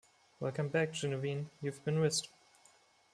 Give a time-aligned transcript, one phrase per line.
[0.39, 2.27] Welcome back Ginuwine, you've been missed.